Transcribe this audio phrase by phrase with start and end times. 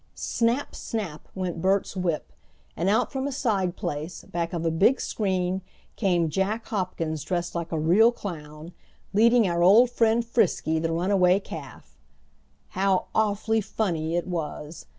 [0.15, 0.73] Snap!
[0.75, 1.29] snap!
[1.35, 2.33] went Bert's whip,
[2.75, 5.61] and out from a side place, back of a big screen,
[5.95, 8.73] came Jack Hopkins dressed like a real clown,
[9.13, 11.99] leading our old friend Frisky, the runaway calf.
[12.69, 14.87] How awfully funny it was!